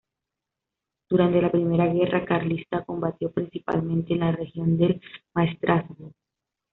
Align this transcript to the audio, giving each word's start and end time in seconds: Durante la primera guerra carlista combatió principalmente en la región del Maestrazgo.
Durante 1.11 1.39
la 1.43 1.51
primera 1.51 1.85
guerra 1.85 2.25
carlista 2.25 2.83
combatió 2.83 3.29
principalmente 3.31 4.13
en 4.15 4.21
la 4.21 4.31
región 4.31 4.75
del 4.79 4.99
Maestrazgo. 5.35 6.13